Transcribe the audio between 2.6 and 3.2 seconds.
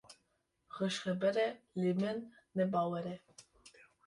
bawer e.